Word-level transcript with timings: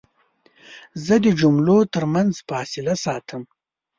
زه 1.05 1.15
د 1.23 1.27
جملو 1.39 1.77
ترمنځ 1.93 2.33
فاصله 2.49 2.93
ساتم. 3.03 3.43